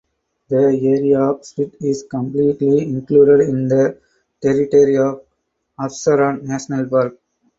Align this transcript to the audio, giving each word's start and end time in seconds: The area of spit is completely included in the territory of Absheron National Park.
The 0.47 0.55
area 0.55 1.19
of 1.19 1.45
spit 1.45 1.75
is 1.79 2.01
completely 2.09 2.81
included 2.85 3.41
in 3.47 3.67
the 3.67 3.99
territory 4.41 4.97
of 4.97 5.21
Absheron 5.79 6.41
National 6.41 6.89
Park. 6.89 7.19